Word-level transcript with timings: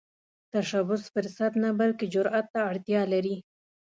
تشبث 0.53 1.03
فرصت 1.13 1.53
نه، 1.63 1.69
بلکې 1.79 2.05
جرئت 2.13 2.45
ته 2.53 2.59
اړتیا 2.69 3.01
لري 3.13 3.37